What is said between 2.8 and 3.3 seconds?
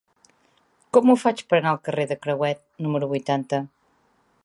número